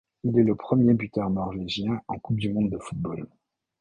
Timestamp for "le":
0.43-0.55